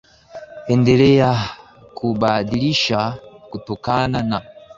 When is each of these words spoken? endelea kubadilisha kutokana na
endelea 0.73 1.31
kubadilisha 1.97 3.17
kutokana 3.51 4.23
na 4.23 4.41